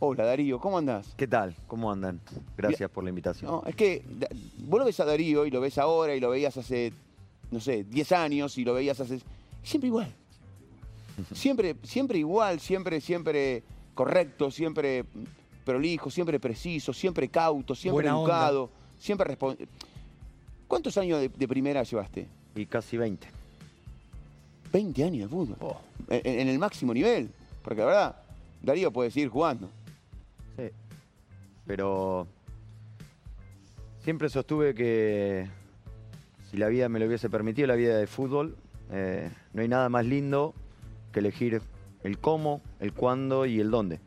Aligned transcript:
Hola 0.00 0.24
Darío, 0.26 0.58
¿cómo 0.60 0.76
andás? 0.78 1.14
¿Qué 1.16 1.26
tal? 1.26 1.54
¿Cómo 1.66 1.90
andan? 1.90 2.20
Gracias 2.56 2.90
por 2.90 3.02
la 3.02 3.10
invitación. 3.10 3.50
No, 3.50 3.62
es 3.66 3.74
que 3.74 4.04
da- 4.06 4.28
vos 4.58 4.78
lo 4.80 4.84
ves 4.84 5.00
a 5.00 5.04
Darío 5.06 5.46
y 5.46 5.50
lo 5.50 5.60
ves 5.60 5.78
ahora 5.78 6.14
y 6.14 6.20
lo 6.20 6.28
veías 6.30 6.56
hace, 6.58 6.92
no 7.50 7.58
sé, 7.58 7.84
10 7.84 8.12
años 8.12 8.58
y 8.58 8.64
lo 8.64 8.74
veías 8.74 9.00
hace... 9.00 9.20
Siempre 9.62 9.88
igual. 9.88 10.12
Siempre, 11.34 11.74
siempre 11.82 12.18
igual, 12.18 12.60
siempre, 12.60 13.00
siempre 13.00 13.62
correcto, 13.94 14.50
siempre 14.50 15.04
prolijo, 15.64 16.10
siempre 16.10 16.38
preciso, 16.38 16.92
siempre 16.92 17.28
cauto, 17.28 17.74
siempre 17.74 18.04
Buena 18.04 18.16
onda. 18.18 18.34
educado, 18.34 18.70
siempre 19.00 19.26
responde. 19.26 19.66
¿Cuántos 20.68 20.96
años 20.98 21.20
de, 21.20 21.28
de 21.28 21.48
primera 21.48 21.82
llevaste? 21.82 22.28
Y 22.54 22.66
casi 22.66 22.96
20. 22.96 23.26
20 24.72 25.04
años 25.04 25.22
de 25.22 25.28
fútbol. 25.28 25.56
Oh. 25.60 25.80
En, 26.10 26.40
en 26.40 26.48
el 26.48 26.58
máximo 26.58 26.94
nivel. 26.94 27.30
Porque 27.62 27.80
la 27.80 27.86
verdad, 27.86 28.16
Darío 28.62 28.92
puede 28.92 29.10
seguir 29.10 29.28
jugando. 29.28 29.70
Sí. 30.56 30.70
Pero 31.66 32.26
siempre 34.00 34.28
sostuve 34.28 34.74
que 34.74 35.46
si 36.50 36.56
la 36.56 36.68
vida 36.68 36.88
me 36.88 36.98
lo 36.98 37.06
hubiese 37.06 37.28
permitido, 37.28 37.68
la 37.68 37.74
vida 37.74 37.96
de 37.98 38.06
fútbol, 38.06 38.56
eh, 38.90 39.30
no 39.52 39.62
hay 39.62 39.68
nada 39.68 39.88
más 39.88 40.06
lindo 40.06 40.54
que 41.12 41.20
elegir 41.20 41.60
el 42.02 42.18
cómo, 42.18 42.62
el 42.80 42.92
cuándo 42.92 43.44
y 43.44 43.60
el 43.60 43.70
dónde. 43.70 44.00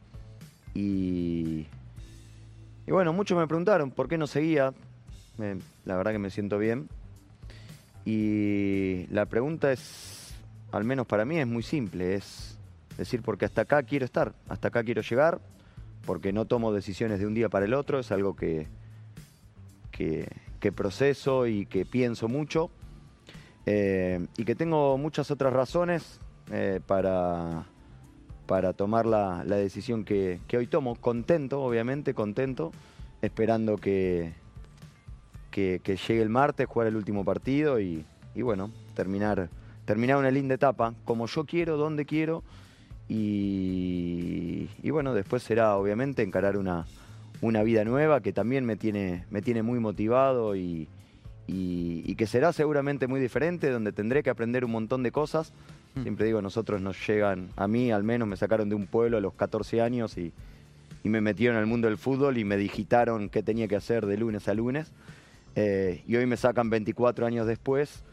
Y, 0.73 1.67
y 2.87 2.91
bueno, 2.91 3.13
muchos 3.13 3.37
me 3.37 3.47
preguntaron 3.47 3.91
por 3.91 4.07
qué 4.07 4.17
no 4.17 4.27
seguía. 4.27 4.73
La 5.85 5.95
verdad 5.95 6.11
que 6.11 6.20
me 6.20 6.29
siento 6.29 6.57
bien. 6.57 6.89
Y 8.05 9.05
la 9.11 9.26
pregunta 9.27 9.71
es, 9.71 10.33
al 10.71 10.83
menos 10.83 11.05
para 11.05 11.26
mí, 11.26 11.37
es 11.39 11.48
muy 11.48 11.63
simple. 11.63 12.15
Es 12.15 12.57
decir, 12.97 13.21
porque 13.21 13.45
hasta 13.45 13.61
acá 13.61 13.84
quiero 13.84 14.05
estar, 14.05 14.34
hasta 14.47 14.67
acá 14.70 14.84
quiero 14.84 15.01
llegar, 15.01 15.39
porque 16.05 16.34
no 16.34 16.45
tomo 16.45 16.73
decisiones 16.73 17.20
de 17.20 17.27
un 17.27 17.33
día 17.33 17.49
para 17.49 17.65
el 17.65 17.73
otro, 17.73 17.99
es 17.99 18.11
algo 18.11 18.35
que, 18.35 18.67
que, 19.91 20.71
proceso 20.71 21.48
y 21.48 21.65
que 21.65 21.85
pienso 21.85 22.27
mucho. 22.27 22.70
eh, 23.65 24.25
y 24.37 24.45
que 24.45 24.55
tengo 24.55 24.98
muchas 24.98 25.29
otras 25.31 25.53
razones 25.53 26.20
eh, 26.51 26.79
para, 26.85 27.65
para 28.48 28.73
tomar 28.73 29.05
la, 29.05 29.43
la 29.45 29.55
decisión 29.57 30.03
que, 30.03 30.39
hoy 30.57 30.67
tomo. 30.67 30.95
Contento, 30.95 31.61
obviamente, 31.61 32.13
contento, 32.13 32.71
esperando 33.21 33.77
que, 33.77 34.33
que, 35.51 35.79
que 35.83 35.95
llegue 35.95 36.21
el 36.21 36.29
martes, 36.29 36.67
jugar 36.67 36.87
el 36.87 36.95
último 36.95 37.23
partido 37.23 37.79
y, 37.79 38.03
y 38.33 38.41
bueno, 38.41 38.71
terminar, 38.95 39.49
terminar 39.85 40.17
una 40.17 40.31
linda 40.31 40.55
etapa, 40.55 40.93
como 41.05 41.27
yo 41.27 41.45
quiero, 41.45 41.77
donde 41.77 42.05
quiero. 42.05 42.43
Y, 43.10 44.70
y 44.82 44.90
bueno, 44.90 45.13
después 45.13 45.44
será 45.44 45.76
obviamente 45.76 46.24
encarar 46.24 46.57
una, 46.57 46.85
una 47.41 47.63
vida 47.63 47.84
nueva 47.84 48.21
que 48.21 48.34
también 48.34 48.66
me 48.66 48.76
tiene, 48.76 49.26
me 49.30 49.41
tiene 49.41 49.63
muy 49.63 49.80
motivado 49.80 50.55
y, 50.55 50.88
y- 51.48 52.04
y 52.05 52.16
que 52.16 52.27
será 52.27 52.54
seguramente 52.54 53.07
muy 53.07 53.20
diferente, 53.20 53.70
donde 53.70 53.91
tendré 53.91 54.24
que 54.24 54.29
aprender 54.29 54.63
un 54.66 54.72
montón 54.72 55.04
de 55.04 55.12
cosas. 55.12 55.54
Siempre 56.04 56.26
digo, 56.26 56.41
nosotros 56.41 56.82
nos 56.82 57.05
llegan, 57.05 57.49
a 57.57 57.68
mí 57.68 57.91
al 57.91 58.04
menos 58.04 58.26
me 58.27 58.38
sacaron 58.38 58.70
de 58.70 58.76
un 58.76 58.88
pueblo 58.88 59.18
a 59.18 59.22
los 59.22 59.34
14 59.34 59.82
años 59.82 60.18
y, 60.18 60.32
y 61.04 61.10
me 61.10 61.20
metieron 61.20 61.57
al 61.57 61.66
mundo 61.66 61.90
del 61.90 61.98
fútbol 61.98 62.38
y 62.38 62.46
me 62.46 62.55
digitaron 62.55 63.27
qué 63.27 63.44
tenía 63.44 63.68
que 63.68 63.76
hacer 63.76 64.06
de 64.06 64.16
lunes 64.18 64.47
a 64.47 64.53
lunes. 64.53 64.91
Eh, 65.57 66.02
y 66.07 66.16
hoy 66.16 66.25
me 66.28 66.38
sacan 66.38 66.69
24 66.69 67.25
años 67.25 67.46
después 67.46 68.03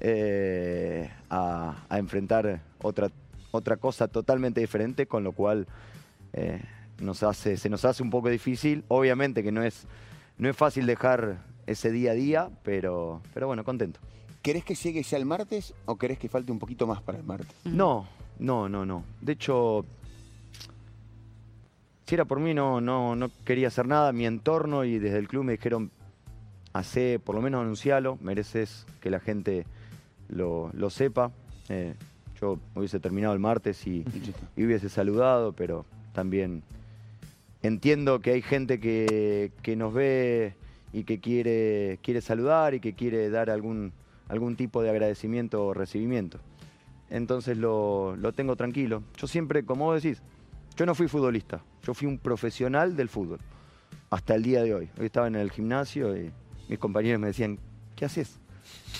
eh, 0.00 1.08
a, 1.30 1.84
a 1.88 1.98
enfrentar 2.00 2.60
otra, 2.82 3.08
otra 3.50 3.76
cosa 3.76 4.08
totalmente 4.08 4.60
diferente, 4.60 5.06
con 5.06 5.24
lo 5.24 5.32
cual 5.32 5.66
eh, 6.32 6.60
nos 7.00 7.22
hace, 7.22 7.56
se 7.56 7.68
nos 7.68 7.84
hace 7.84 8.02
un 8.02 8.10
poco 8.10 8.28
difícil. 8.28 8.84
Obviamente 8.88 9.42
que 9.42 9.52
no 9.52 9.62
es, 9.62 9.86
no 10.36 10.48
es 10.48 10.56
fácil 10.56 10.86
dejar 10.86 11.38
ese 11.66 11.90
día 11.90 12.12
a 12.12 12.14
día, 12.14 12.50
pero, 12.62 13.22
pero 13.34 13.46
bueno, 13.46 13.64
contento. 13.64 14.00
¿Querés 14.42 14.64
que 14.64 14.74
llegue 14.74 15.02
ya 15.02 15.16
el 15.16 15.26
martes 15.26 15.74
o 15.84 15.96
querés 15.96 16.18
que 16.18 16.28
falte 16.28 16.52
un 16.52 16.58
poquito 16.58 16.86
más 16.86 17.02
para 17.02 17.18
el 17.18 17.24
martes? 17.24 17.54
No, 17.64 18.06
no, 18.38 18.68
no, 18.68 18.86
no. 18.86 19.04
De 19.20 19.32
hecho, 19.32 19.84
si 22.06 22.14
era 22.14 22.24
por 22.24 22.40
mí, 22.40 22.54
no, 22.54 22.80
no, 22.80 23.16
no 23.16 23.30
quería 23.44 23.68
hacer 23.68 23.86
nada. 23.86 24.12
Mi 24.12 24.26
entorno 24.26 24.84
y 24.84 24.98
desde 24.98 25.18
el 25.18 25.28
club 25.28 25.44
me 25.44 25.52
dijeron, 25.52 25.90
hacé, 26.72 27.18
por 27.18 27.34
lo 27.34 27.42
menos 27.42 27.60
anuncialo, 27.60 28.16
mereces 28.22 28.86
que 29.00 29.10
la 29.10 29.20
gente 29.20 29.66
lo, 30.28 30.70
lo 30.72 30.88
sepa. 30.88 31.32
Eh, 31.68 31.94
yo 32.40 32.58
hubiese 32.74 33.00
terminado 33.00 33.34
el 33.34 33.40
martes 33.40 33.86
y, 33.86 34.04
y 34.56 34.64
hubiese 34.64 34.88
saludado, 34.88 35.52
pero 35.52 35.84
también 36.12 36.62
entiendo 37.62 38.20
que 38.20 38.32
hay 38.32 38.42
gente 38.42 38.80
que, 38.80 39.52
que 39.62 39.76
nos 39.76 39.92
ve 39.92 40.54
y 40.92 41.04
que 41.04 41.20
quiere, 41.20 41.98
quiere 42.02 42.20
saludar 42.20 42.74
y 42.74 42.80
que 42.80 42.94
quiere 42.94 43.30
dar 43.30 43.50
algún, 43.50 43.92
algún 44.28 44.56
tipo 44.56 44.82
de 44.82 44.90
agradecimiento 44.90 45.66
o 45.66 45.74
recibimiento. 45.74 46.38
Entonces 47.10 47.56
lo, 47.56 48.16
lo 48.16 48.32
tengo 48.32 48.56
tranquilo. 48.56 49.02
Yo 49.16 49.26
siempre, 49.26 49.64
como 49.64 49.86
vos 49.86 50.02
decís, 50.02 50.22
yo 50.76 50.86
no 50.86 50.94
fui 50.94 51.08
futbolista, 51.08 51.62
yo 51.82 51.94
fui 51.94 52.06
un 52.06 52.18
profesional 52.18 52.96
del 52.96 53.08
fútbol 53.08 53.38
hasta 54.10 54.34
el 54.34 54.42
día 54.42 54.62
de 54.62 54.74
hoy. 54.74 54.90
Hoy 54.98 55.06
estaba 55.06 55.26
en 55.26 55.36
el 55.36 55.50
gimnasio 55.50 56.16
y 56.16 56.30
mis 56.68 56.78
compañeros 56.78 57.20
me 57.20 57.28
decían, 57.28 57.58
¿qué 57.96 58.04
haces? 58.04 58.38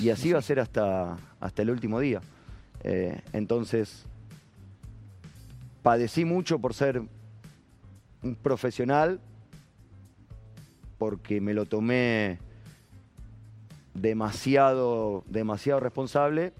Y 0.00 0.10
así 0.10 0.32
va 0.32 0.38
a 0.38 0.42
ser 0.42 0.60
hasta, 0.60 1.16
hasta 1.40 1.62
el 1.62 1.70
último 1.70 2.00
día. 2.00 2.20
Eh, 2.84 3.20
entonces, 3.32 4.06
padecí 5.82 6.24
mucho 6.24 6.58
por 6.58 6.74
ser 6.74 7.02
un 8.22 8.34
profesional, 8.34 9.20
porque 10.98 11.40
me 11.40 11.54
lo 11.54 11.66
tomé 11.66 12.38
demasiado, 13.94 15.24
demasiado 15.28 15.80
responsable, 15.80 16.52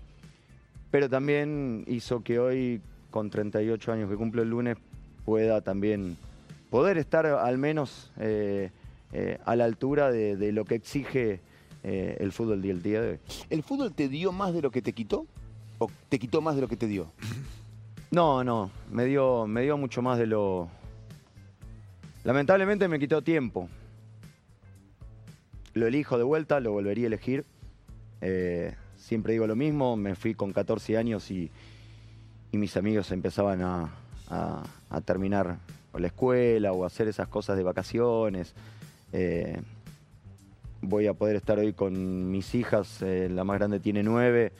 pero 0.91 1.09
también 1.09 1.85
hizo 1.87 2.23
que 2.23 2.39
hoy, 2.39 2.81
con 3.11 3.31
38 3.31 3.93
años 3.93 4.11
que 4.11 4.17
cumplo 4.17 4.43
el 4.43 4.51
lunes, 4.51 4.77
pueda 5.25 5.61
también 5.61 6.17
poder 6.71 6.99
estar 6.99 7.27
al 7.27 7.59
menos 7.59 8.13
eh, 8.19 8.71
eh, 9.13 9.39
a 9.45 9.57
la 9.57 9.65
altura 9.65 10.11
de, 10.11 10.53
lo 10.53 10.65
que 10.65 10.77
exige 10.77 11.41
el 11.85 12.33
fútbol 12.33 12.61
del 12.61 12.83
día 12.83 13.01
de 13.01 13.11
hoy. 13.13 13.19
¿El 13.49 13.63
fútbol 13.63 13.95
te 13.95 14.09
dio 14.09 14.31
más 14.31 14.53
de 14.53 14.61
lo 14.61 14.71
que 14.71 14.83
te 14.83 14.93
quitó? 14.93 15.27
¿O 15.79 15.91
te 16.09 16.19
quitó 16.19 16.41
más 16.41 16.55
de 16.57 16.61
lo 16.63 16.69
que 16.69 16.77
te 16.77 16.87
dio? 16.87 17.11
No, 18.11 18.43
no, 18.43 18.71
me 18.91 19.05
dio, 19.05 19.47
me 19.47 19.61
dio 19.61 19.77
mucho 19.77 20.01
más 20.01 20.19
de 20.19 20.27
lo... 20.27 20.71
Lamentablemente 22.25 22.89
me 22.89 22.99
quitó 22.99 23.21
tiempo. 23.21 23.69
Lo 25.75 25.87
elijo 25.87 26.17
de 26.17 26.25
vuelta, 26.25 26.59
lo 26.61 26.73
volvería 26.73 27.05
a 27.05 27.09
elegir. 27.09 27.45
Eh, 28.23 28.75
siempre 28.97 29.35
digo 29.35 29.47
lo 29.47 29.57
mismo, 29.57 29.95
me 29.99 30.15
fui 30.15 30.33
con 30.35 30.55
14 30.55 30.97
años 30.97 31.31
y, 31.31 31.51
y 32.51 32.57
mis 32.57 32.79
amigos 32.79 33.13
empezaban 33.13 33.61
a, 33.61 33.91
a- 34.31 35.01
terminar 35.03 35.59
la 35.93 36.07
escuela 36.07 36.73
o 36.73 36.87
hacer 36.87 37.09
esas 37.09 37.29
cosas 37.29 37.59
de 37.59 37.63
vacaciones. 37.63 38.55
Eh, 39.13 39.61
voy 40.81 41.07
a 41.09 41.13
poder 41.13 41.37
estar 41.37 41.59
hoy 41.59 41.75
con 41.75 42.31
mis 42.31 42.55
hijas, 42.55 43.03
eh, 43.03 43.29
la 43.31 43.45
más 43.45 43.59
grande 43.59 43.81
tiene 43.81 44.03
nueve, 44.03 44.53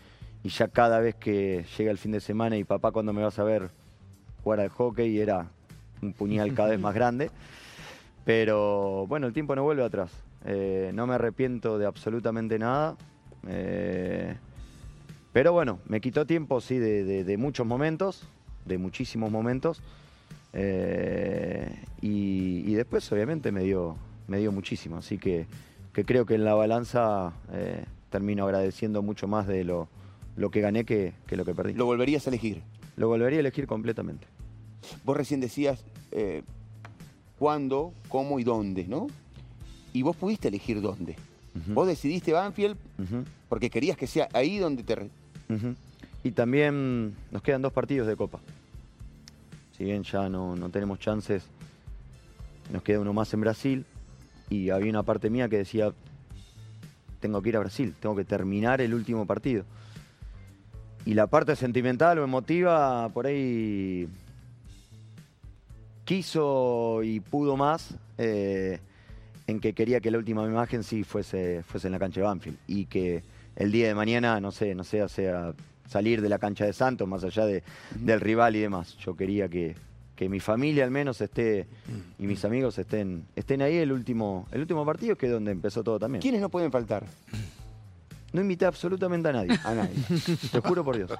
y 0.45 0.49
ya 0.51 0.69
cada 0.69 1.01
vez 1.01 1.15
que 1.17 1.65
llega 1.77 1.91
el 1.91 1.99
fin 1.99 2.13
de 2.13 2.21
semana 2.21 2.57
y 2.57 2.65
papá 2.65 2.91
cuando 2.93 3.13
me 3.13 3.23
vas 3.23 3.39
a 3.39 3.45
ver 3.45 3.71
jugar 4.45 4.61
al 4.61 4.69
hockey 4.71 5.19
era 5.19 5.49
un 6.01 6.13
puñal 6.13 6.55
cada 6.55 6.71
vez 6.71 6.81
más 6.81 6.95
grande. 6.95 7.31
Pero 8.25 9.07
bueno, 9.07 9.27
el 9.27 9.33
tiempo 9.33 9.57
no 9.57 9.63
vuelve 9.63 9.85
atrás. 9.85 10.11
Eh, 10.45 10.91
no 10.95 11.07
me 11.07 11.15
arrepiento 11.15 11.79
de 11.79 11.87
absolutamente 11.87 12.59
nada. 12.59 12.97
Eh, 13.49 14.35
pero 15.33 15.53
bueno, 15.53 15.79
me 15.87 16.01
quitó 16.01 16.27
tiempo, 16.27 16.61
sí, 16.61 16.79
de, 16.79 17.05
de- 17.05 17.25
de 17.25 17.37
muchos 17.37 17.67
momentos, 17.67 18.25
de 18.67 18.79
muchísimos 18.79 19.31
momentos. 19.31 19.81
Eh, 20.53 21.71
y, 22.01 22.65
y 22.67 22.75
después, 22.75 23.11
obviamente, 23.13 23.51
me 23.53 23.63
dio, 23.63 23.97
me 24.27 24.39
dio 24.39 24.53
muchísimo. 24.53 24.97
Así 24.99 25.19
que, 25.19 25.47
que 25.93 26.05
creo 26.05 26.27
que 26.27 26.35
en 26.35 26.45
la 26.45 26.55
balanza 26.55 27.33
termino 28.11 28.45
agradeciendo 28.45 29.03
mucho 29.03 29.27
más 29.29 29.47
de 29.47 29.65
lo, 29.65 29.89
lo 30.39 30.51
que 30.51 30.61
gané 30.61 30.85
que, 30.85 31.13
que 31.27 31.37
lo 31.37 31.45
que 31.45 31.55
perdí. 31.55 31.75
¿Lo 31.75 31.85
volverías 31.85 32.27
a 32.27 32.31
elegir? 32.31 32.63
Lo 32.97 33.09
volvería 33.09 33.39
a 33.39 33.41
elegir 33.41 33.67
completamente. 33.67 34.27
Vos 35.05 35.17
recién 35.17 35.41
decías 35.41 35.85
eh, 36.13 36.43
cuándo, 37.39 37.93
cómo 38.09 38.39
y 38.39 38.45
dónde, 38.45 38.87
¿no? 38.87 39.09
Y 39.93 40.03
vos 40.03 40.17
pudiste 40.17 40.49
elegir 40.49 40.81
dónde. 40.81 41.17
Vos 41.75 41.89
decidiste 41.89 42.33
Banfield 42.33 42.77
porque 43.49 43.69
querías 43.69 43.97
que 43.97 44.07
sea 44.07 44.29
ahí 44.33 44.59
donde 44.59 44.85
te... 44.85 45.11
Y 46.23 46.31
también 46.31 47.17
nos 47.33 47.43
quedan 47.43 47.63
dos 47.63 47.73
partidos 47.73 48.07
de 48.07 48.15
Copa. 48.15 48.39
Si 49.77 49.83
bien 49.83 50.05
ya 50.05 50.29
no, 50.29 50.55
no 50.55 50.69
tenemos 50.71 51.01
chances, 51.01 51.45
nos 52.73 52.83
queda 52.83 53.01
uno 53.01 53.13
más 53.13 53.35
en 53.35 53.41
Brasil. 53.41 53.87
Y 54.51 54.71
había 54.71 54.91
una 54.91 55.03
parte 55.03 55.31
mía 55.31 55.49
que 55.49 55.59
decía, 55.59 55.93
tengo 57.19 57.43
que 57.43 57.49
ir 57.49 57.57
a 57.57 57.61
Brasil, 57.61 57.95
tengo 57.99 58.15
que 58.15 58.25
terminar 58.25 58.81
el 58.81 58.95
último 58.95 59.27
partido. 59.27 59.65
Y 61.09 61.15
la 61.15 61.27
parte 61.27 61.57
sentimental 61.57 62.19
o 62.19 62.25
emotiva, 62.25 63.09
por 63.09 63.25
ahí 63.25 64.07
quiso 66.05 67.03
y 67.03 67.21
pudo 67.21 67.57
más 67.57 67.95
eh, 68.19 68.79
en 69.47 69.59
que 69.59 69.73
quería 69.73 70.01
que 70.01 70.11
la 70.11 70.19
última 70.19 70.45
imagen 70.45 70.85
sí 70.85 71.05
fuese, 71.05 71.63
fuese 71.63 71.89
en 71.89 71.93
la 71.93 71.99
cancha 71.99 72.21
de 72.21 72.27
Banfield 72.27 72.59
y 72.67 72.85
que 72.85 73.23
el 73.57 73.73
día 73.73 73.89
de 73.89 73.95
mañana, 73.95 74.39
no 74.39 74.53
sé, 74.53 74.75
no 74.75 74.85
sea, 74.85 75.09
sea 75.09 75.55
salir 75.89 76.21
de 76.21 76.29
la 76.29 76.39
cancha 76.39 76.67
de 76.67 76.75
Santos, 76.75 77.09
más 77.09 77.25
allá 77.25 77.47
de, 77.47 77.63
del 77.95 78.21
rival 78.21 78.57
y 78.57 78.61
demás. 78.61 78.95
Yo 78.99 79.17
quería 79.17 79.49
que, 79.49 79.77
que 80.15 80.29
mi 80.29 80.41
familia 80.41 80.85
al 80.85 80.91
menos 80.91 81.23
esté 81.23 81.67
y 82.19 82.27
mis 82.27 82.45
amigos 82.45 82.79
estén, 82.79 83.25
estén 83.35 83.63
ahí 83.63 83.79
el 83.79 83.93
último, 83.93 84.47
el 84.53 84.61
último 84.61 84.85
partido, 84.85 85.17
que 85.17 85.25
es 85.25 85.33
donde 85.33 85.53
empezó 85.53 85.83
todo 85.83 85.99
también. 85.99 86.21
¿Quiénes 86.21 86.43
no 86.43 86.51
pueden 86.51 86.71
faltar? 86.71 87.07
No 88.33 88.41
invité 88.43 88.67
absolutamente 88.67 89.29
a 89.29 89.33
nadie. 89.33 89.59
A 89.65 89.75
nadie. 89.75 89.95
Te 90.53 90.61
juro 90.61 90.85
por 90.85 90.97
Dios. 90.97 91.11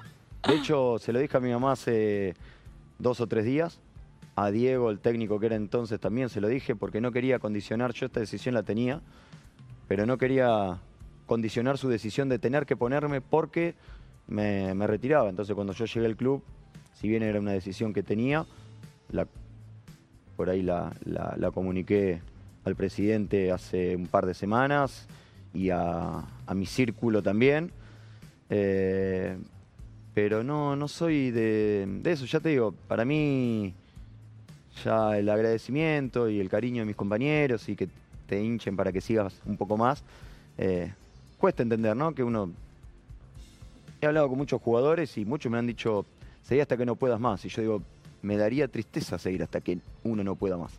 De 0.47 0.55
hecho, 0.55 0.97
se 0.99 1.11
lo 1.11 1.19
dije 1.19 1.35
a 1.37 1.39
mi 1.39 1.51
mamá 1.51 1.71
hace 1.73 2.35
dos 2.97 3.19
o 3.21 3.27
tres 3.27 3.45
días. 3.45 3.79
A 4.35 4.51
Diego, 4.51 4.89
el 4.89 4.99
técnico 4.99 5.39
que 5.39 5.47
era 5.47 5.55
entonces, 5.55 5.99
también 5.99 6.29
se 6.29 6.39
lo 6.39 6.47
dije 6.47 6.75
porque 6.75 7.01
no 7.01 7.11
quería 7.11 7.39
condicionar. 7.39 7.93
Yo 7.93 8.05
esta 8.05 8.19
decisión 8.21 8.53
la 8.55 8.63
tenía, 8.63 9.01
pero 9.87 10.05
no 10.05 10.17
quería 10.17 10.77
condicionar 11.25 11.77
su 11.77 11.89
decisión 11.89 12.29
de 12.29 12.39
tener 12.39 12.65
que 12.65 12.77
ponerme 12.77 13.19
porque 13.21 13.75
me, 14.27 14.73
me 14.75 14.87
retiraba. 14.87 15.29
Entonces, 15.29 15.55
cuando 15.55 15.73
yo 15.73 15.85
llegué 15.85 16.05
al 16.05 16.15
club, 16.15 16.41
si 16.93 17.09
bien 17.09 17.23
era 17.23 17.39
una 17.39 17.51
decisión 17.51 17.91
que 17.93 18.01
tenía, 18.03 18.45
la- 19.11 19.27
por 20.37 20.49
ahí 20.49 20.61
la, 20.61 20.93
la- 21.03 21.33
la 21.37 21.51
comuniqué 21.51 22.21
al 22.63 22.75
presidente 22.75 23.51
hace 23.51 23.95
un 23.95 24.07
par 24.07 24.25
de 24.25 24.33
semanas 24.33 25.07
y 25.53 25.69
a, 25.69 26.25
a 26.45 26.53
mi 26.53 26.65
círculo 26.65 27.21
también. 27.21 27.71
Eh, 28.49 29.37
pero 30.13 30.43
no, 30.43 30.75
no 30.75 30.87
soy 30.87 31.31
de, 31.31 31.85
de 32.01 32.11
eso, 32.11 32.25
ya 32.25 32.39
te 32.39 32.49
digo, 32.49 32.73
para 32.87 33.05
mí 33.05 33.73
ya 34.83 35.17
el 35.17 35.29
agradecimiento 35.29 36.29
y 36.29 36.39
el 36.39 36.49
cariño 36.49 36.81
de 36.81 36.85
mis 36.85 36.95
compañeros 36.95 37.67
y 37.69 37.75
que 37.75 37.87
te 38.27 38.41
hinchen 38.41 38.75
para 38.75 38.91
que 38.91 39.01
sigas 39.01 39.33
un 39.45 39.57
poco 39.57 39.77
más, 39.77 40.03
eh, 40.57 40.91
cuesta 41.37 41.63
entender, 41.63 41.95
¿no? 41.95 42.13
Que 42.13 42.23
uno... 42.23 42.51
He 44.01 44.05
hablado 44.05 44.29
con 44.29 44.37
muchos 44.37 44.61
jugadores 44.61 45.17
y 45.17 45.25
muchos 45.25 45.51
me 45.51 45.57
han 45.57 45.67
dicho, 45.67 46.05
seguí 46.43 46.61
hasta 46.61 46.77
que 46.77 46.85
no 46.85 46.95
puedas 46.95 47.19
más. 47.19 47.43
Y 47.43 47.49
yo 47.49 47.61
digo, 47.61 47.81
me 48.21 48.37
daría 48.37 48.69
tristeza 48.69 49.17
seguir 49.17 49.43
hasta 49.43 49.59
que 49.59 49.79
uno 50.05 50.23
no 50.23 50.35
pueda 50.35 50.55
más. 50.55 50.71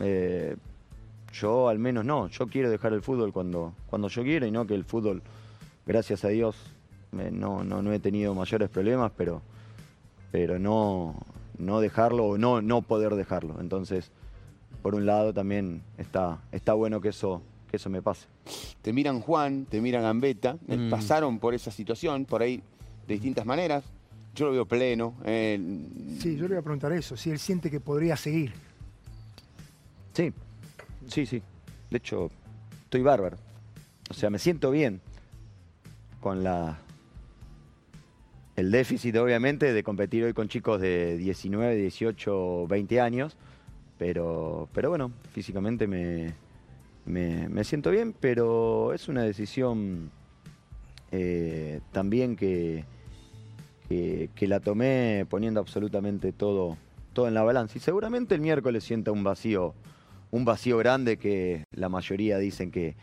Eh, 0.00 0.56
yo 1.40 1.68
al 1.68 1.78
menos 1.78 2.04
no, 2.04 2.28
yo 2.28 2.46
quiero 2.46 2.70
dejar 2.70 2.92
el 2.92 3.02
fútbol 3.02 3.32
cuando, 3.32 3.74
cuando 3.86 4.08
yo 4.08 4.22
quiera 4.22 4.46
y 4.46 4.50
no 4.50 4.66
que 4.66 4.74
el 4.74 4.84
fútbol, 4.84 5.22
gracias 5.86 6.24
a 6.24 6.28
Dios, 6.28 6.56
me- 7.12 7.30
no, 7.30 7.64
no, 7.64 7.82
no 7.82 7.92
he 7.92 7.98
tenido 7.98 8.34
mayores 8.34 8.68
problemas, 8.68 9.12
pero, 9.16 9.42
pero 10.32 10.58
no, 10.58 11.14
no 11.58 11.80
dejarlo 11.80 12.24
o 12.26 12.38
no, 12.38 12.60
no 12.62 12.82
poder 12.82 13.14
dejarlo. 13.14 13.60
Entonces, 13.60 14.10
por 14.82 14.94
un 14.94 15.06
lado 15.06 15.32
también 15.32 15.82
está, 15.98 16.38
está 16.52 16.72
bueno 16.74 17.00
que 17.00 17.08
eso, 17.08 17.42
que 17.70 17.76
eso 17.76 17.90
me 17.90 18.02
pase. 18.02 18.26
Te 18.82 18.92
miran 18.92 19.20
Juan, 19.20 19.66
te 19.68 19.80
miran 19.80 20.02
Gambetta, 20.02 20.56
eh, 20.68 20.76
Mm. 20.76 20.90
pasaron 20.90 21.38
por 21.38 21.54
esa 21.54 21.70
situación, 21.70 22.24
por 22.24 22.42
ahí 22.42 22.62
de 23.06 23.14
distintas 23.14 23.44
maneras. 23.46 23.84
Yo 24.34 24.46
lo 24.46 24.52
veo 24.52 24.66
pleno. 24.66 25.14
eh, 25.24 25.58
Sí, 26.20 26.36
yo 26.36 26.42
le 26.46 26.54
iba 26.54 26.60
a 26.60 26.62
preguntar 26.62 26.92
eso, 26.92 27.16
si 27.16 27.30
él 27.30 27.38
siente 27.38 27.70
que 27.70 27.80
podría 27.80 28.16
seguir. 28.16 28.52
Sí, 30.12 30.32
sí, 31.08 31.26
sí. 31.26 31.42
De 31.90 31.98
hecho, 31.98 32.30
estoy 32.84 33.02
bárbaro. 33.02 33.36
O 34.10 34.14
sea, 34.14 34.30
me 34.30 34.38
siento 34.38 34.70
bien 34.70 35.00
con 36.20 36.42
la 36.44 36.78
el 38.56 38.70
déficit, 38.70 39.14
obviamente, 39.16 39.72
de 39.74 39.82
competir 39.82 40.24
hoy 40.24 40.32
con 40.32 40.48
chicos 40.48 40.80
de 40.80 41.18
19, 41.18 41.76
18, 41.76 42.66
20 42.66 43.00
años. 43.00 43.36
Pero, 43.98 44.68
pero 44.72 44.88
bueno, 44.88 45.12
físicamente 45.32 45.86
me, 45.86 46.34
me, 47.04 47.64
siento 47.64 47.90
bien, 47.90 48.14
pero 48.18 48.92
es 48.92 49.08
una 49.08 49.22
decisión 49.22 50.10
eh, 51.12 51.80
también 51.92 52.36
que, 52.36 52.84
que, 53.88 54.30
que 54.34 54.48
la 54.48 54.60
tomé 54.60 55.26
poniendo 55.28 55.60
absolutamente 55.60 56.32
todo, 56.32 56.76
todo 57.12 57.28
en 57.28 57.34
la 57.34 57.42
balanza. 57.42 57.78
Y 57.78 57.80
seguramente 57.80 58.34
el 58.34 58.40
miércoles 58.40 58.84
sienta 58.84 59.12
un 59.12 59.22
vacío, 59.22 59.74
un 60.30 60.44
vacío 60.44 60.78
grande 60.78 61.16
que 61.18 61.64
la 61.72 61.88
mayoría 61.88 62.38
dicen 62.38 62.70
que, 62.70 62.94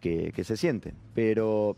que, 0.00 0.32
que 0.34 0.44
se 0.44 0.56
siente. 0.56 0.94
Pero, 1.14 1.76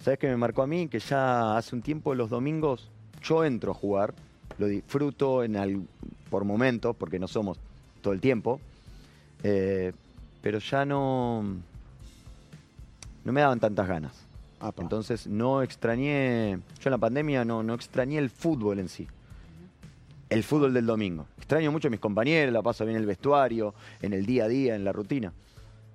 ¿sabes 0.00 0.18
qué 0.18 0.28
me 0.28 0.36
marcó 0.36 0.62
a 0.62 0.66
mí? 0.66 0.88
Que 0.88 0.98
ya 0.98 1.56
hace 1.56 1.74
un 1.74 1.82
tiempo 1.82 2.14
los 2.14 2.30
domingos 2.30 2.90
yo 3.22 3.44
entro 3.44 3.72
a 3.72 3.74
jugar, 3.74 4.14
lo 4.58 4.66
disfruto 4.66 5.42
en 5.44 5.56
al- 5.56 5.82
por 6.30 6.44
momentos, 6.44 6.94
porque 6.96 7.18
no 7.18 7.26
somos 7.28 7.58
todo 8.00 8.12
el 8.12 8.20
tiempo, 8.20 8.60
eh, 9.42 9.92
pero 10.40 10.58
ya 10.60 10.84
no, 10.84 11.42
no 13.24 13.32
me 13.32 13.40
daban 13.40 13.60
tantas 13.60 13.86
ganas. 13.88 14.12
apa. 14.60 14.82
Entonces 14.82 15.26
no 15.26 15.62
extrañé, 15.62 16.52
yo 16.80 16.84
en 16.86 16.90
la 16.90 16.98
pandemia 16.98 17.44
no, 17.44 17.62
no 17.62 17.74
extrañé 17.74 18.18
el 18.18 18.30
fútbol 18.30 18.78
en 18.78 18.88
sí. 18.88 19.06
El 20.28 20.42
fútbol 20.42 20.74
del 20.74 20.86
domingo. 20.86 21.26
Extraño 21.38 21.72
mucho 21.72 21.88
a 21.88 21.90
mis 21.90 22.00
compañeros, 22.00 22.52
la 22.52 22.62
paso 22.62 22.84
bien 22.84 22.96
en 22.96 23.02
el 23.02 23.06
vestuario, 23.06 23.74
en 24.02 24.12
el 24.12 24.26
día 24.26 24.44
a 24.44 24.48
día, 24.48 24.74
en 24.74 24.84
la 24.84 24.92
rutina. 24.92 25.32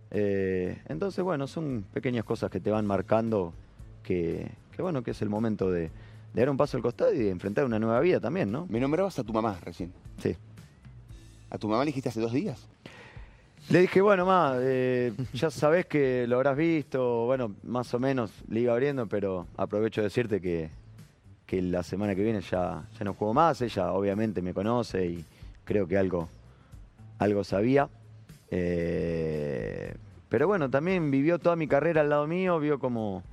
Eh, 0.10 0.82
entonces, 0.88 1.24
bueno, 1.24 1.48
son 1.48 1.86
pequeñas 1.94 2.24
cosas 2.24 2.50
que 2.50 2.60
te 2.60 2.72
van 2.72 2.86
marcando 2.86 3.54
que, 4.02 4.50
que, 4.76 4.82
bueno, 4.82 5.04
que 5.04 5.12
es 5.12 5.22
el 5.22 5.30
momento 5.30 5.72
de, 5.72 5.82
de 6.34 6.42
dar 6.42 6.50
un 6.50 6.58
paso 6.58 6.78
al 6.78 6.84
costado 6.84 7.14
y 7.14 7.20
de 7.20 7.30
enfrentar 7.30 7.66
una 7.66 7.80
nueva 7.80 8.00
vida 8.00 8.20
también, 8.20 8.52
¿no? 8.52 8.66
Me 8.70 8.80
nombrabas 8.80 9.18
a 9.20 9.24
tu 9.24 9.34
mamá 9.34 9.60
recién. 9.64 9.94
Sí. 10.18 10.36
¿A 11.50 11.58
tu 11.58 11.68
mamá 11.68 11.84
le 11.84 11.88
dijiste 11.88 12.10
hace 12.10 12.20
dos 12.20 12.34
días? 12.34 12.68
Le 13.70 13.82
dije, 13.82 14.02
bueno, 14.02 14.26
ma, 14.26 14.56
eh, 14.60 15.14
ya 15.34 15.50
sabés 15.50 15.86
que 15.86 16.28
lo 16.28 16.36
habrás 16.36 16.58
visto, 16.58 17.26
bueno, 17.26 17.56
más 17.64 17.94
o 17.94 18.00
menos 18.00 18.32
le 18.50 18.60
iba 18.60 18.74
abriendo, 18.74 19.08
pero 19.08 19.48
aprovecho 19.56 20.02
de 20.02 20.06
decirte 20.06 20.42
que, 20.42 20.70
que 21.46 21.62
la 21.62 21.84
semana 21.84 22.16
que 22.16 22.24
viene 22.24 22.42
ya, 22.42 22.84
ya 22.98 23.06
no 23.06 23.14
juego 23.14 23.34
más. 23.34 23.62
Ella 23.62 23.92
obviamente 23.94 24.42
me 24.42 24.54
conoce 24.54 25.06
y 25.06 25.26
creo 25.64 25.88
que 25.88 25.98
algo, 25.98 26.30
algo 27.20 27.44
sabía. 27.44 27.90
Eh, 28.50 29.96
pero 30.30 30.48
bueno, 30.48 30.70
también 30.70 31.12
vivió 31.12 31.40
toda 31.40 31.56
mi 31.56 31.68
carrera 31.68 32.02
al 32.02 32.10
lado 32.10 32.28
mío, 32.28 32.60
vio 32.60 32.80
cómo, 32.80 33.24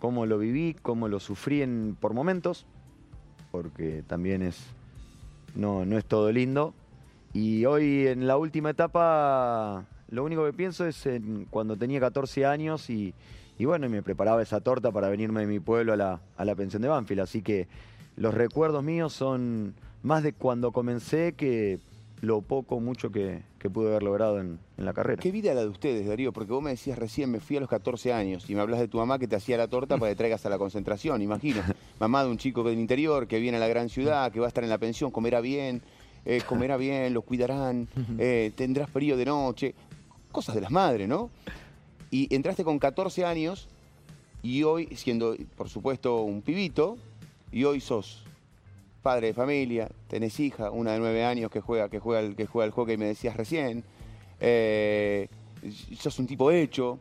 cómo 0.00 0.26
lo 0.26 0.38
viví, 0.38 0.76
cómo 0.82 1.08
lo 1.08 1.20
sufrí 1.20 1.62
en, 1.62 1.96
por 1.98 2.14
momentos, 2.14 2.66
porque 3.50 4.02
también 4.06 4.42
es, 4.42 4.66
no, 5.54 5.86
no 5.86 5.96
es 5.96 6.04
todo 6.04 6.30
lindo. 6.30 6.74
Y 7.32 7.64
hoy 7.64 8.06
en 8.06 8.26
la 8.26 8.36
última 8.36 8.70
etapa, 8.70 9.84
lo 10.10 10.24
único 10.24 10.44
que 10.44 10.52
pienso 10.52 10.86
es 10.86 11.06
en 11.06 11.46
cuando 11.50 11.76
tenía 11.76 12.00
14 12.00 12.46
años 12.46 12.90
y, 12.90 13.14
y 13.58 13.64
bueno, 13.64 13.86
y 13.86 13.88
me 13.88 14.02
preparaba 14.02 14.42
esa 14.42 14.60
torta 14.60 14.90
para 14.90 15.08
venirme 15.08 15.40
de 15.40 15.46
mi 15.46 15.60
pueblo 15.60 15.92
a 15.92 15.96
la, 15.96 16.20
a 16.36 16.44
la 16.44 16.54
pensión 16.54 16.82
de 16.82 16.88
Banfield. 16.88 17.20
Así 17.20 17.42
que 17.42 17.68
los 18.16 18.34
recuerdos 18.34 18.82
míos 18.82 19.12
son 19.12 19.74
más 20.02 20.22
de 20.22 20.32
cuando 20.32 20.72
comencé 20.72 21.34
que 21.34 21.78
lo 22.20 22.40
poco 22.40 22.80
mucho 22.80 23.12
que, 23.12 23.42
que 23.58 23.68
pude 23.70 23.88
haber 23.88 24.02
logrado 24.02 24.40
en, 24.40 24.58
en 24.76 24.84
la 24.84 24.92
carrera. 24.92 25.20
¿Qué 25.20 25.30
vida 25.30 25.54
la 25.54 25.60
de 25.60 25.68
ustedes, 25.68 26.06
Darío? 26.06 26.32
Porque 26.32 26.52
vos 26.52 26.62
me 26.62 26.70
decías 26.70 26.98
recién, 26.98 27.30
me 27.30 27.38
fui 27.38 27.56
a 27.56 27.60
los 27.60 27.68
14 27.68 28.12
años 28.12 28.48
y 28.48 28.54
me 28.54 28.60
hablas 28.60 28.80
de 28.80 28.88
tu 28.88 28.98
mamá 28.98 29.18
que 29.18 29.28
te 29.28 29.36
hacía 29.36 29.56
la 29.56 29.68
torta 29.68 29.98
para 29.98 30.10
que 30.10 30.16
traigas 30.16 30.44
a 30.46 30.48
la 30.48 30.58
concentración, 30.58 31.22
imagino. 31.22 31.62
Mamá 32.00 32.24
de 32.24 32.30
un 32.30 32.38
chico 32.38 32.62
del 32.62 32.78
interior 32.78 33.26
que 33.26 33.38
viene 33.38 33.58
a 33.58 33.60
la 33.60 33.68
gran 33.68 33.88
ciudad, 33.88 34.32
que 34.32 34.40
va 34.40 34.46
a 34.46 34.48
estar 34.48 34.64
en 34.64 34.70
la 34.70 34.78
pensión, 34.78 35.10
comerá 35.10 35.40
bien, 35.40 35.82
eh, 36.24 36.40
comerá 36.46 36.76
bien, 36.76 37.12
lo 37.14 37.22
cuidarán, 37.22 37.88
eh, 38.18 38.52
tendrás 38.56 38.90
frío 38.90 39.16
de 39.16 39.24
noche. 39.26 39.74
Cosas 40.32 40.56
de 40.56 40.62
las 40.62 40.72
madres, 40.72 41.08
¿no? 41.08 41.30
Y 42.14 42.32
entraste 42.32 42.62
con 42.62 42.78
14 42.78 43.24
años 43.24 43.66
y 44.40 44.62
hoy, 44.62 44.86
siendo, 44.94 45.34
por 45.56 45.68
supuesto, 45.68 46.22
un 46.22 46.42
pibito, 46.42 46.96
y 47.50 47.64
hoy 47.64 47.80
sos 47.80 48.22
padre 49.02 49.26
de 49.28 49.34
familia, 49.34 49.88
tenés 50.06 50.38
hija, 50.38 50.70
una 50.70 50.92
de 50.92 51.00
nueve 51.00 51.24
años 51.24 51.50
que 51.50 51.60
juega, 51.60 51.88
que 51.88 51.98
juega, 51.98 52.20
el, 52.24 52.36
que 52.36 52.46
juega 52.46 52.66
el 52.66 52.70
hockey, 52.70 52.96
me 52.96 53.06
decías 53.06 53.36
recién. 53.36 53.82
Eh, 54.38 55.26
sos 55.98 56.16
un 56.20 56.28
tipo 56.28 56.52
hecho. 56.52 57.00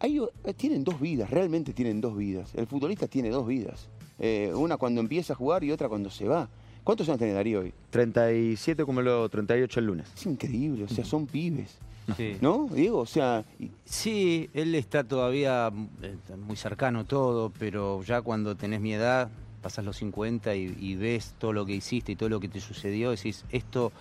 Hay 0.00 0.18
o- 0.18 0.30
tienen 0.56 0.82
dos 0.82 0.98
vidas, 0.98 1.28
realmente 1.28 1.74
tienen 1.74 2.00
dos 2.00 2.16
vidas. 2.16 2.54
El 2.54 2.66
futbolista 2.66 3.06
tiene 3.08 3.28
dos 3.28 3.46
vidas. 3.46 3.86
Eh, 4.18 4.50
una 4.54 4.78
cuando 4.78 5.02
empieza 5.02 5.34
a 5.34 5.36
jugar 5.36 5.62
y 5.62 5.72
otra 5.72 5.90
cuando 5.90 6.08
se 6.08 6.26
va. 6.26 6.48
¿Cuántos 6.84 7.06
años 7.10 7.18
tenés 7.18 7.34
Darío 7.34 7.60
hoy? 7.60 7.74
37 7.90 8.86
como 8.86 9.02
lo 9.02 9.28
38 9.28 9.78
el 9.78 9.86
lunes. 9.86 10.06
Es 10.16 10.24
increíble, 10.24 10.84
o 10.84 10.88
sea, 10.88 11.04
son 11.04 11.26
pibes. 11.26 11.76
Sí. 12.16 12.36
¿No, 12.40 12.68
Diego? 12.72 12.98
O 12.98 13.06
sea, 13.06 13.44
Sí, 13.84 14.50
él 14.54 14.74
está 14.74 15.04
todavía 15.04 15.70
eh, 16.02 16.16
muy 16.36 16.56
cercano 16.56 17.04
todo, 17.04 17.52
pero 17.58 18.02
ya 18.02 18.22
cuando 18.22 18.56
tenés 18.56 18.80
mi 18.80 18.92
edad, 18.92 19.30
pasas 19.62 19.84
los 19.84 19.96
50 19.98 20.54
y, 20.56 20.76
y 20.80 20.96
ves 20.96 21.34
todo 21.38 21.52
lo 21.52 21.64
que 21.64 21.74
hiciste 21.74 22.12
y 22.12 22.16
todo 22.16 22.28
lo 22.28 22.40
que 22.40 22.48
te 22.48 22.60
sucedió, 22.60 23.10
decís, 23.10 23.44
esto, 23.50 23.92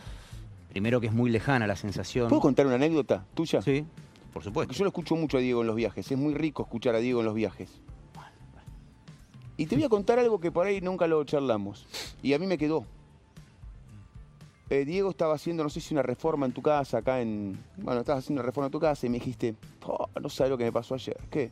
primero 0.71 0.99
que 0.99 1.07
es 1.07 1.13
muy 1.13 1.29
lejana 1.29 1.67
la 1.67 1.75
sensación. 1.75 2.27
¿puedo 2.29 2.41
contar 2.41 2.65
una 2.65 2.75
anécdota 2.75 3.23
tuya? 3.35 3.61
Sí, 3.61 3.81
por 3.81 4.33
Porque 4.33 4.45
supuesto. 4.47 4.73
yo 4.73 4.83
lo 4.85 4.89
escucho 4.89 5.15
mucho 5.15 5.37
a 5.37 5.41
Diego 5.41 5.61
en 5.61 5.67
los 5.67 5.75
viajes. 5.75 6.09
Es 6.11 6.17
muy 6.17 6.33
rico 6.33 6.63
escuchar 6.63 6.95
a 6.95 6.99
Diego 6.99 7.19
en 7.19 7.25
los 7.27 7.35
viajes. 7.35 7.69
Y 9.57 9.67
te 9.67 9.75
voy 9.75 9.83
a 9.83 9.89
contar 9.89 10.17
algo 10.17 10.39
que 10.39 10.51
por 10.51 10.65
ahí 10.65 10.81
nunca 10.81 11.05
lo 11.05 11.23
charlamos. 11.23 11.85
Y 12.23 12.33
a 12.33 12.39
mí 12.39 12.47
me 12.47 12.57
quedó. 12.57 12.85
Eh, 14.71 14.85
Diego 14.85 15.09
estaba 15.09 15.35
haciendo, 15.35 15.63
no 15.63 15.69
sé 15.69 15.81
si 15.81 15.93
una 15.93 16.01
reforma 16.01 16.45
en 16.45 16.51
tu 16.53 16.61
casa, 16.61 16.99
acá 16.99 17.21
en. 17.21 17.59
Bueno, 17.77 17.99
estabas 17.99 18.23
haciendo 18.23 18.41
una 18.41 18.47
reforma 18.47 18.67
en 18.67 18.71
tu 18.71 18.79
casa 18.79 19.05
y 19.05 19.09
me 19.09 19.19
dijiste, 19.19 19.55
"Oh, 19.85 20.07
no 20.19 20.29
sabes 20.29 20.49
lo 20.49 20.57
que 20.57 20.63
me 20.63 20.71
pasó 20.71 20.95
ayer. 20.95 21.17
¿Qué? 21.29 21.51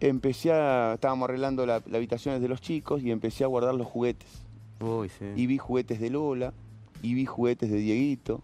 Empecé 0.00 0.52
a. 0.52 0.94
Estábamos 0.94 1.28
arreglando 1.28 1.66
la, 1.66 1.74
las 1.84 1.94
habitaciones 1.94 2.40
de 2.40 2.48
los 2.48 2.60
chicos 2.60 3.02
y 3.02 3.10
empecé 3.10 3.44
a 3.44 3.48
guardar 3.48 3.74
los 3.74 3.86
juguetes. 3.86 4.28
Uy, 4.80 5.10
sí. 5.10 5.26
Y 5.36 5.46
vi 5.46 5.58
juguetes 5.58 6.00
de 6.00 6.08
Lola, 6.08 6.54
y 7.02 7.12
vi 7.14 7.26
juguetes 7.26 7.70
de 7.70 7.76
Dieguito. 7.76 8.40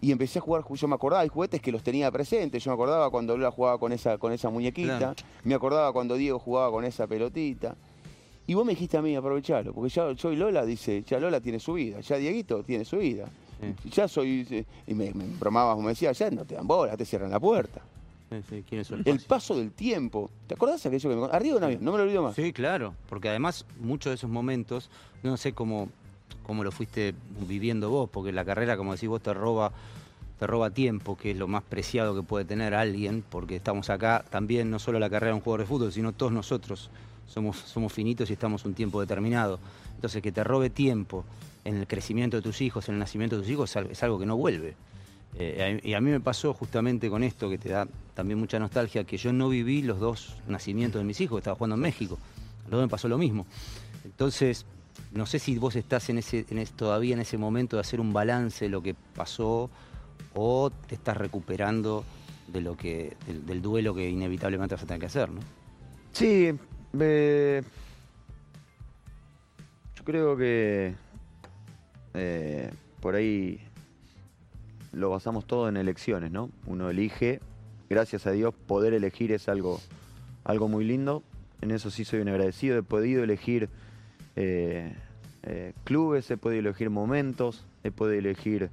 Y 0.00 0.12
empecé 0.12 0.40
a 0.40 0.42
jugar, 0.42 0.62
ju- 0.62 0.76
yo 0.76 0.88
me 0.88 0.94
acordaba, 0.94 1.22
hay 1.22 1.28
juguetes 1.28 1.60
que 1.62 1.72
los 1.72 1.82
tenía 1.82 2.10
presentes, 2.10 2.62
yo 2.62 2.70
me 2.70 2.74
acordaba 2.74 3.10
cuando 3.10 3.36
Lola 3.36 3.50
jugaba 3.50 3.78
con 3.78 3.92
esa, 3.92 4.18
con 4.18 4.30
esa 4.32 4.50
muñequita, 4.50 4.98
Claro. 4.98 5.14
me 5.42 5.54
acordaba 5.54 5.90
cuando 5.92 6.16
Diego 6.16 6.38
jugaba 6.38 6.70
con 6.70 6.84
esa 6.84 7.06
pelotita. 7.06 7.76
Y 8.46 8.54
vos 8.54 8.64
me 8.64 8.72
dijiste 8.72 8.96
a 8.96 9.02
mí, 9.02 9.16
aprovechalo, 9.16 9.72
porque 9.72 9.90
ya 9.90 10.12
yo 10.12 10.32
y 10.32 10.36
Lola, 10.36 10.64
dice, 10.64 11.02
ya 11.06 11.18
Lola 11.18 11.40
tiene 11.40 11.58
su 11.58 11.72
vida, 11.72 12.00
ya 12.00 12.16
Dieguito 12.16 12.62
tiene 12.62 12.84
su 12.84 12.98
vida. 12.98 13.28
Sí. 13.82 13.90
Ya 13.90 14.06
soy, 14.06 14.46
eh, 14.50 14.64
y 14.86 14.94
me, 14.94 15.12
me 15.14 15.24
bromabas, 15.38 15.78
me 15.78 15.88
decías, 15.88 16.16
ya 16.18 16.30
no 16.30 16.44
te 16.44 16.54
dan 16.54 16.66
bola, 16.66 16.96
te 16.96 17.04
cierran 17.04 17.30
la 17.30 17.40
puerta. 17.40 17.80
Sí, 18.30 18.36
sí, 18.48 18.64
¿quién 18.68 18.80
es 18.80 18.88
su 18.88 18.94
El 18.94 19.20
paso 19.20 19.56
del 19.56 19.72
tiempo, 19.72 20.30
¿te 20.46 20.54
acordás 20.54 20.84
aquello 20.84 21.10
que 21.10 21.16
me 21.16 21.24
Arriba 21.26 21.54
de 21.54 21.58
un 21.58 21.64
avión, 21.64 21.84
no 21.84 21.92
me 21.92 21.98
lo 21.98 22.04
olvido 22.04 22.22
más. 22.22 22.34
Sí, 22.34 22.52
claro, 22.52 22.94
porque 23.08 23.28
además 23.28 23.64
muchos 23.80 24.10
de 24.10 24.14
esos 24.14 24.30
momentos, 24.30 24.90
no 25.22 25.36
sé 25.36 25.52
cómo, 25.52 25.88
cómo 26.44 26.62
lo 26.62 26.70
fuiste 26.70 27.14
viviendo 27.48 27.88
vos, 27.90 28.10
porque 28.10 28.32
la 28.32 28.44
carrera, 28.44 28.76
como 28.76 28.92
decís 28.92 29.08
vos, 29.08 29.22
te 29.22 29.32
roba, 29.32 29.72
te 30.38 30.46
roba 30.46 30.70
tiempo, 30.70 31.16
que 31.16 31.30
es 31.32 31.36
lo 31.36 31.48
más 31.48 31.62
preciado 31.62 32.14
que 32.14 32.22
puede 32.22 32.44
tener 32.44 32.74
alguien, 32.74 33.24
porque 33.28 33.56
estamos 33.56 33.90
acá 33.90 34.24
también, 34.28 34.70
no 34.70 34.78
solo 34.78 34.98
la 34.98 35.08
carrera 35.08 35.30
de 35.30 35.36
un 35.36 35.40
jugador 35.40 35.60
de 35.60 35.66
fútbol, 35.66 35.92
sino 35.92 36.12
todos 36.12 36.32
nosotros 36.32 36.90
somos, 37.26 37.56
somos 37.58 37.92
finitos 37.92 38.30
y 38.30 38.32
estamos 38.34 38.64
un 38.64 38.74
tiempo 38.74 39.00
determinado. 39.00 39.58
Entonces, 39.94 40.22
que 40.22 40.32
te 40.32 40.44
robe 40.44 40.70
tiempo 40.70 41.24
en 41.64 41.76
el 41.76 41.86
crecimiento 41.86 42.36
de 42.36 42.42
tus 42.42 42.60
hijos, 42.60 42.88
en 42.88 42.94
el 42.94 42.98
nacimiento 43.00 43.36
de 43.36 43.42
tus 43.42 43.50
hijos, 43.50 43.70
es 43.70 43.76
al- 43.76 43.90
es 43.90 44.02
algo 44.02 44.18
que 44.18 44.26
no 44.26 44.36
vuelve. 44.36 44.74
Eh, 45.38 45.80
y 45.82 45.92
a 45.94 46.00
mí 46.00 46.10
me 46.10 46.20
pasó 46.20 46.54
justamente 46.54 47.10
con 47.10 47.22
esto, 47.22 47.50
que 47.50 47.58
te 47.58 47.68
da 47.70 47.86
también 48.14 48.38
mucha 48.38 48.58
nostalgia, 48.58 49.04
que 49.04 49.16
yo 49.18 49.32
no 49.32 49.48
viví 49.48 49.82
los 49.82 50.00
dos 50.00 50.36
nacimientos 50.48 51.00
de 51.00 51.04
mis 51.04 51.20
hijos, 51.20 51.38
estaba 51.38 51.56
jugando 51.56 51.74
en 51.76 51.82
México. 51.82 52.18
A 52.60 52.70
los 52.70 52.70
dos 52.72 52.82
me 52.82 52.88
pasó 52.88 53.08
lo 53.08 53.18
mismo. 53.18 53.46
Entonces, 54.04 54.64
no 55.12 55.26
sé 55.26 55.38
si 55.38 55.58
vos 55.58 55.76
estás 55.76 56.08
en 56.08 56.18
ese, 56.18 56.44
todavía 56.76 57.14
en 57.14 57.20
ese 57.20 57.36
momento 57.36 57.76
de 57.76 57.80
hacer 57.80 58.00
un 58.00 58.12
balance 58.12 58.64
de 58.64 58.68
lo 58.70 58.82
que 58.82 58.94
pasó 58.94 59.68
o 60.34 60.70
te 60.70 60.94
estás 60.94 61.16
recuperando 61.16 62.04
de 62.48 62.60
lo 62.60 62.76
que, 62.76 63.16
del, 63.26 63.44
del 63.44 63.60
duelo 63.60 63.94
que 63.94 64.08
inevitablemente 64.08 64.74
vas 64.74 64.84
a 64.84 64.86
tener 64.86 65.00
que 65.00 65.06
hacer, 65.06 65.30
¿no? 65.30 65.40
Sí, 66.12 66.52
yo 66.98 67.64
creo 70.04 70.36
que 70.36 70.94
eh, 72.14 72.70
por 73.00 73.14
ahí 73.14 73.60
lo 74.92 75.10
basamos 75.10 75.46
todo 75.46 75.68
en 75.68 75.76
elecciones, 75.76 76.30
¿no? 76.30 76.50
Uno 76.66 76.88
elige, 76.88 77.40
gracias 77.90 78.26
a 78.26 78.32
Dios, 78.32 78.54
poder 78.66 78.94
elegir 78.94 79.32
es 79.32 79.48
algo, 79.48 79.80
algo 80.44 80.68
muy 80.68 80.84
lindo. 80.84 81.22
En 81.60 81.70
eso 81.70 81.90
sí 81.90 82.04
soy 82.04 82.20
un 82.20 82.28
agradecido. 82.28 82.78
He 82.78 82.82
podido 82.82 83.24
elegir 83.24 83.68
eh, 84.36 84.94
eh, 85.42 85.72
clubes, 85.84 86.30
he 86.30 86.36
podido 86.36 86.60
elegir 86.60 86.90
momentos, 86.90 87.64
he 87.84 87.90
podido 87.90 88.18
elegir, 88.18 88.70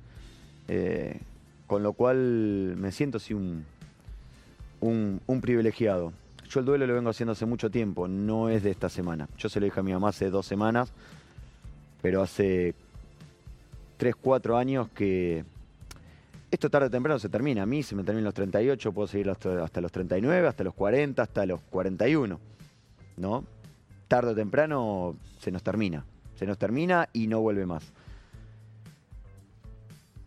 con 1.68 1.84
lo 1.84 1.94
cual 1.94 2.76
me 2.78 2.92
siento 2.92 3.18
así 3.18 3.34
un, 3.34 3.66
un 4.82 5.42
privilegiado. 5.42 6.14
Yo 6.54 6.60
el 6.60 6.68
duelo 6.68 6.86
lo 6.86 6.94
vengo 6.94 7.10
haciendo 7.10 7.32
hace 7.32 7.48
mucho 7.48 7.72
tiempo, 7.72 8.08
no 8.08 8.48
es 8.48 8.62
de 8.62 8.70
esta 8.70 8.88
semana. 8.88 9.28
Yo 9.40 9.50
se 9.50 9.60
lo 9.60 9.64
dije 9.64 9.80
a 9.80 9.82
mi 9.82 9.92
mamá 9.92 10.10
hace 10.10 10.30
dos 10.30 10.46
semanas, 10.46 10.94
pero 12.00 12.22
hace 12.22 12.76
tres, 13.98 14.16
cuatro 14.16 14.56
años 14.56 14.88
que 14.90 15.46
esto 16.52 16.70
tarde 16.70 16.90
o 16.90 16.92
temprano 16.92 17.18
se 17.18 17.28
termina. 17.28 17.64
A 17.64 17.66
mí 17.66 17.82
se 17.82 17.96
me 17.96 18.04
terminan 18.04 18.26
los 18.26 18.36
38, 18.36 18.92
puedo 18.92 19.08
seguir 19.08 19.32
hasta, 19.32 19.64
hasta 19.64 19.82
los 19.82 19.92
39, 19.92 20.48
hasta 20.48 20.64
los 20.64 20.76
40, 20.76 21.24
hasta 21.24 21.44
los 21.48 21.60
41. 21.72 22.40
¿No? 23.18 23.44
Tarde 24.08 24.34
o 24.34 24.36
temprano 24.36 25.16
se 25.40 25.50
nos 25.50 25.64
termina. 25.64 26.06
Se 26.36 26.46
nos 26.46 26.60
termina 26.60 27.10
y 27.14 27.26
no 27.26 27.42
vuelve 27.42 27.66
más. 27.66 27.92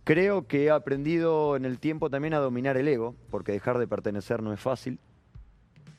Creo 0.02 0.48
que 0.48 0.64
he 0.64 0.70
aprendido 0.72 1.54
en 1.54 1.64
el 1.64 1.78
tiempo 1.78 2.10
también 2.10 2.34
a 2.34 2.38
dominar 2.38 2.76
el 2.76 2.88
ego, 2.88 3.14
porque 3.30 3.52
dejar 3.52 3.78
de 3.78 3.86
pertenecer 3.86 4.42
no 4.42 4.52
es 4.52 4.58
fácil. 4.58 4.98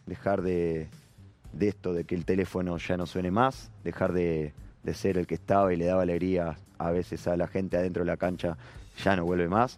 Dejar 0.07 0.41
de, 0.41 0.87
de 1.53 1.67
esto, 1.67 1.93
de 1.93 2.05
que 2.05 2.15
el 2.15 2.25
teléfono 2.25 2.77
ya 2.77 2.97
no 2.97 3.05
suene 3.05 3.29
más, 3.29 3.69
dejar 3.83 4.13
de, 4.13 4.53
de 4.83 4.93
ser 4.93 5.17
el 5.17 5.27
que 5.27 5.35
estaba 5.35 5.73
y 5.73 5.77
le 5.77 5.85
daba 5.85 6.01
alegría 6.03 6.57
a 6.79 6.91
veces 6.91 7.27
a 7.27 7.35
la 7.37 7.47
gente 7.47 7.77
adentro 7.77 8.03
de 8.03 8.07
la 8.07 8.17
cancha, 8.17 8.57
ya 9.03 9.15
no 9.15 9.25
vuelve 9.25 9.47
más. 9.49 9.77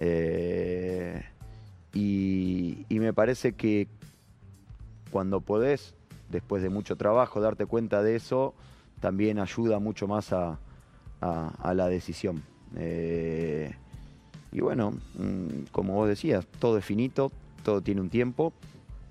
Eh, 0.00 1.22
y, 1.92 2.86
me 2.90 3.12
parece 3.12 3.52
que 3.52 3.86
cuando 5.10 5.40
podés, 5.40 5.94
después 6.30 6.62
de 6.62 6.68
mucho 6.70 6.96
trabajo, 6.96 7.40
darte 7.40 7.66
cuenta 7.66 8.02
de 8.02 8.16
eso, 8.16 8.54
también 9.00 9.38
ayuda 9.38 9.78
mucho 9.78 10.06
más 10.06 10.32
a, 10.32 10.58
a- 11.20 11.48
a 11.62 11.74
la 11.74 11.88
decisión. 11.88 12.42
Eh, 12.76 13.74
y 14.52 14.60
bueno, 14.60 14.92
mm, 15.18 15.64
como 15.72 15.94
vos 15.94 16.08
decías, 16.08 16.46
todo 16.58 16.78
es 16.78 16.84
finito, 16.84 17.32
todo 17.64 17.80
tiene 17.80 18.00
un 18.00 18.10
tiempo 18.10 18.52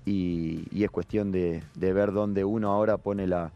y, 0.06 0.64
y 0.72 0.84
es 0.84 0.90
cuestión 0.90 1.30
de, 1.32 1.62
de 1.74 1.92
ver 1.92 2.12
dónde 2.12 2.44
uno 2.44 2.72
ahora 2.72 2.96
pone 2.98 3.26
la, 3.26 3.52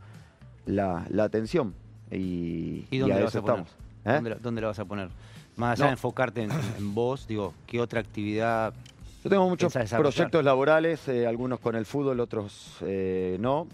la- 0.66 1.06
la 1.10 1.24
atención. 1.24 1.74
Y, 2.10 2.84
¿Y 2.90 2.98
dónde 2.98 3.14
a 3.14 3.18
la 3.18 3.24
vas 3.24 3.36
a 3.36 3.42
poner? 3.42 3.64
¿Eh? 4.04 4.12
¿Dónde, 4.14 4.30
la, 4.30 4.36
dónde 4.36 4.60
la 4.60 4.66
vas 4.68 4.78
a 4.78 4.84
poner? 4.84 5.08
Más 5.56 5.72
allá 5.72 5.84
No. 5.84 5.88
de 5.88 5.92
enfocarte 5.92 6.42
en, 6.42 6.50
en 6.78 6.94
vos, 6.94 7.26
digo, 7.26 7.54
¿qué 7.66 7.80
otra 7.80 8.00
actividad? 8.00 8.74
Yo 9.22 9.30
tengo 9.30 9.48
muchos 9.48 9.72
proyectos 9.96 10.44
laborales, 10.44 11.08
eh, 11.08 11.26
algunos 11.26 11.58
con 11.60 11.76
el 11.76 11.86
fútbol, 11.86 12.20
otros 12.20 12.76
eh, 12.82 13.38
no. 13.40 13.66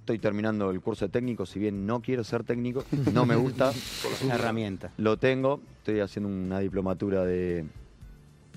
Estoy 0.00 0.18
terminando 0.18 0.70
el 0.70 0.80
curso 0.80 1.04
de 1.06 1.10
técnico, 1.10 1.44
si 1.46 1.58
bien 1.58 1.86
no 1.86 2.00
quiero 2.00 2.24
ser 2.24 2.42
técnico, 2.44 2.82
no 3.12 3.26
me 3.26 3.36
gusta. 3.36 3.70
Es 4.12 4.22
una 4.24 4.34
herramienta. 4.36 4.90
Lo 4.96 5.16
tengo, 5.18 5.60
estoy 5.78 6.00
haciendo 6.00 6.28
una 6.30 6.60
diplomatura 6.60 7.24
de, 7.24 7.66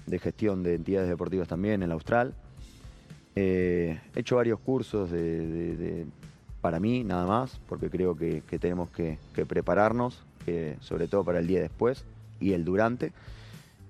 de 0.06 0.20
gestión 0.20 0.64
de 0.64 0.76
entidades 0.76 1.10
deportivas 1.10 1.48
también 1.50 1.84
en 1.84 1.90
la 1.90 1.96
Austral. 1.96 2.34
Eh, 3.36 4.00
he 4.16 4.20
hecho 4.20 4.36
varios 4.36 4.60
cursos 4.60 5.10
de, 5.12 6.06
para 6.62 6.80
mí, 6.80 7.04
nada 7.04 7.26
más, 7.26 7.60
porque 7.68 7.90
creo 7.90 8.16
que, 8.16 8.42
tenemos 8.60 8.90
que, 8.90 9.18
prepararnos, 9.48 10.24
que 10.46 10.78
sobre 10.80 11.08
todo 11.08 11.24
para 11.24 11.40
el 11.40 11.48
día 11.48 11.62
después 11.62 12.06
y 12.40 12.54
el 12.54 12.66
durante. 12.66 13.12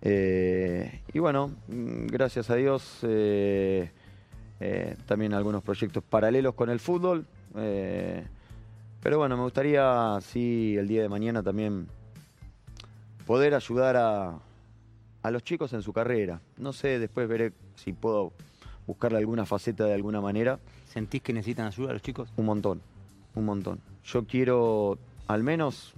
Eh, 0.04 1.02
y 1.14 1.20
bueno, 1.20 1.52
mm, 1.68 2.08
gracias 2.08 2.50
a 2.50 2.56
Dios, 2.56 3.00
eh, 3.04 3.92
eh, 4.60 4.96
también 5.06 5.34
algunos 5.34 5.64
proyectos 5.64 6.04
paralelos 6.04 6.56
con 6.56 6.70
el 6.70 6.80
fútbol. 6.80 7.26
eh, 7.56 8.24
pero 9.02 9.18
bueno, 9.18 9.36
me 9.36 9.44
gustaría, 9.44 10.20
sí, 10.22 10.76
el 10.78 10.88
día 10.88 11.02
de 11.02 11.10
mañana 11.10 11.42
también 11.42 11.88
poder 13.26 13.56
ayudar 13.56 13.98
a, 13.98 14.40
a 15.24 15.32
los 15.32 15.44
chicos 15.44 15.74
en 15.74 15.82
su 15.82 15.92
carrera. 15.92 16.40
No 16.58 16.72
sé, 16.72 17.00
después 17.00 17.28
veré 17.28 17.52
si 17.76 17.94
puedo 17.94 18.32
buscarle 18.88 19.18
alguna 19.18 19.46
faceta 19.46 19.86
de 19.86 19.94
alguna 19.94 20.22
manera. 20.22 20.60
¿Sentís 20.86 21.22
que 21.22 21.34
necesitan 21.34 21.68
ayuda 21.68 21.94
los 21.94 22.02
chicos? 22.02 22.32
Un 22.38 22.46
montón, 22.46 22.82
un 23.36 23.46
montón. 23.46 23.80
Yo 24.04 24.26
quiero 24.26 24.98
al 25.28 25.44
menos 25.44 25.94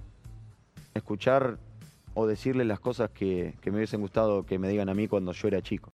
escuchar 0.94 1.58
o 2.14 2.26
decirles 2.26 2.66
las 2.66 2.80
cosas 2.80 3.10
que, 3.10 3.54
que 3.60 3.70
me 3.70 3.78
hubiesen 3.78 4.00
gustado 4.00 4.46
que 4.46 4.58
me 4.58 4.68
digan 4.68 4.88
a 4.88 4.94
mí 4.94 5.08
cuando 5.08 5.32
yo 5.32 5.48
era 5.48 5.60
chico. 5.62 5.90